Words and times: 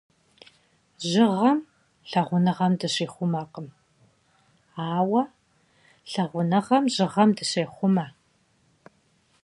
Жьыгъэм 1.09 1.59
лъагъуныгъэм 2.09 2.73
дыщихъумэркъым, 2.79 3.67
ауэ 4.97 5.21
лъагъуныгъэм 6.11 6.83
жьыгъэм 6.93 7.29
дыщехъумэ. 7.37 8.05